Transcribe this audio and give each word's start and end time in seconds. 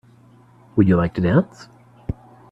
Would 0.75 0.87
you 0.87 0.95
like 0.97 1.13
to 1.13 1.21
dance? 1.21 1.67